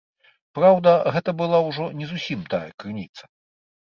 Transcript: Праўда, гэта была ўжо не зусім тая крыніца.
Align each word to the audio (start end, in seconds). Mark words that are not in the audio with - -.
Праўда, 0.59 0.93
гэта 1.17 1.35
была 1.41 1.59
ўжо 1.67 1.85
не 1.99 2.09
зусім 2.13 2.39
тая 2.53 2.65
крыніца. 2.85 3.23